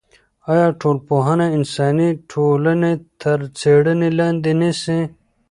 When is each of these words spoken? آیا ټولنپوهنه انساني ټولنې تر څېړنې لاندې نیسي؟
آیا 0.53 0.67
ټولنپوهنه 0.79 1.45
انساني 1.57 2.09
ټولنې 2.31 2.91
تر 3.21 3.39
څېړنې 3.59 4.09
لاندې 4.19 4.51
نیسي؟ 4.61 4.99